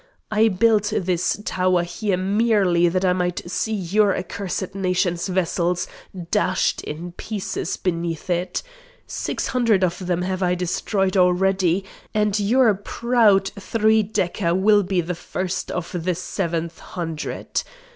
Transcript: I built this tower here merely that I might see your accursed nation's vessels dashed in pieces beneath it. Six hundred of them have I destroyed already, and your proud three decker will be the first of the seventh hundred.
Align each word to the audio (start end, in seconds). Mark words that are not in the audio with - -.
I 0.31 0.47
built 0.47 0.91
this 0.97 1.39
tower 1.45 1.83
here 1.83 2.17
merely 2.17 2.89
that 2.89 3.05
I 3.05 3.13
might 3.13 3.43
see 3.47 3.75
your 3.75 4.17
accursed 4.17 4.73
nation's 4.73 5.27
vessels 5.27 5.85
dashed 6.31 6.81
in 6.81 7.11
pieces 7.11 7.77
beneath 7.77 8.27
it. 8.27 8.63
Six 9.05 9.49
hundred 9.49 9.83
of 9.83 10.07
them 10.07 10.23
have 10.23 10.41
I 10.41 10.55
destroyed 10.55 11.15
already, 11.15 11.85
and 12.15 12.39
your 12.39 12.73
proud 12.73 13.49
three 13.49 14.01
decker 14.01 14.55
will 14.55 14.81
be 14.81 15.01
the 15.01 15.13
first 15.13 15.69
of 15.69 15.91
the 16.03 16.15
seventh 16.15 16.79
hundred. 16.79 17.61